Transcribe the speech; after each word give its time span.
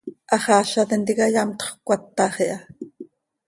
Haxaaza 0.31 0.83
tintica 0.89 1.25
yamtxö 1.35 1.67
cöcatax 1.75 2.35
iha. 2.45 2.57